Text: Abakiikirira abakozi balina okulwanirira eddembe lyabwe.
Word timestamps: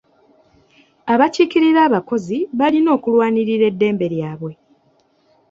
Abakiikirira 1.13 1.79
abakozi 1.87 2.37
balina 2.59 2.89
okulwanirira 2.97 3.63
eddembe 3.71 4.05
lyabwe. 4.13 4.51